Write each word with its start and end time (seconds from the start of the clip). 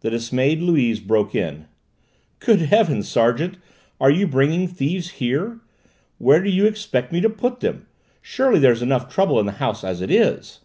The 0.00 0.10
dismayed 0.10 0.60
Louise 0.60 0.98
broke 0.98 1.36
in. 1.36 1.66
"Good 2.40 2.62
heavens, 2.62 3.06
sergeant, 3.08 3.58
are 4.00 4.10
you 4.10 4.26
bringing 4.26 4.66
thieves 4.66 5.10
here? 5.10 5.60
Where 6.18 6.42
do 6.42 6.50
you 6.50 6.66
expect 6.66 7.12
me 7.12 7.20
to 7.20 7.30
put 7.30 7.60
them? 7.60 7.86
Surely 8.20 8.58
there's 8.58 8.82
enough 8.82 9.08
trouble 9.08 9.38
in 9.38 9.46
the 9.46 9.52
house 9.62 9.84
as 9.84 10.00
it 10.02 10.10
is!" 10.10 10.62